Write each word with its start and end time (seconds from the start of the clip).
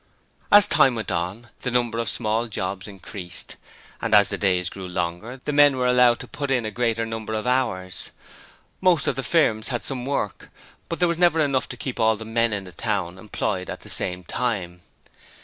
As 0.51 0.65
time 0.65 0.95
went 0.95 1.11
on, 1.11 1.49
the 1.61 1.69
number 1.69 1.99
of 1.99 2.09
small 2.09 2.47
jobs 2.47 2.87
increased, 2.87 3.55
and 4.01 4.15
as 4.15 4.29
the 4.29 4.37
days 4.39 4.67
grew 4.67 4.87
longer 4.87 5.39
the 5.45 5.53
men 5.53 5.77
were 5.77 5.85
allowed 5.85 6.19
to 6.21 6.27
put 6.27 6.49
in 6.49 6.65
a 6.65 6.71
greater 6.71 7.05
number 7.05 7.33
of 7.35 7.45
hours. 7.45 8.09
Most 8.81 9.05
of 9.05 9.15
the 9.15 9.21
firms 9.21 9.67
had 9.67 9.85
some 9.85 10.07
work, 10.07 10.49
but 10.89 10.97
there 10.97 11.07
was 11.07 11.19
never 11.19 11.39
enough 11.39 11.69
to 11.69 11.77
keep 11.77 11.99
all 11.99 12.15
the 12.15 12.25
men 12.25 12.51
in 12.51 12.63
the 12.63 12.71
town 12.71 13.19
employed 13.19 13.69
at 13.69 13.81
the 13.81 13.89
same 13.89 14.23
time. 14.23 14.81